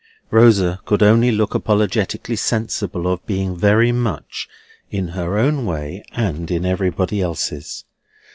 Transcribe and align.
Rosa 0.31 0.79
could 0.87 1.03
only 1.03 1.31
look 1.31 1.53
apologetically 1.53 2.35
sensible 2.35 3.05
of 3.07 3.23
being 3.27 3.55
very 3.55 3.91
much 3.91 4.49
in 4.89 5.09
her 5.09 5.37
own 5.37 5.63
way 5.63 6.03
and 6.13 6.49
in 6.49 6.65
everybody 6.65 7.21
else's. 7.21 7.85